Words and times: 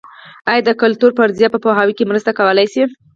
ایا 0.49 0.61
د 0.67 0.69
کلتور 0.81 1.11
فرضیه 1.19 1.47
په 1.51 1.59
پوهاوي 1.63 1.93
کې 1.97 2.09
مرسته 2.11 2.31
کولای 2.39 2.67
شي؟ 2.73 2.83